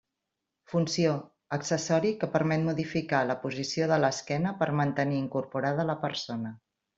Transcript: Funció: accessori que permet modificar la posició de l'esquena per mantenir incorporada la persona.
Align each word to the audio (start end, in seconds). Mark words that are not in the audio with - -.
Funció: 0.71 1.11
accessori 1.57 2.13
que 2.23 2.29
permet 2.37 2.65
modificar 2.69 3.19
la 3.33 3.37
posició 3.45 3.91
de 3.95 4.01
l'esquena 4.05 4.55
per 4.63 4.69
mantenir 4.81 5.21
incorporada 5.27 5.87
la 5.93 5.99
persona. 6.09 6.57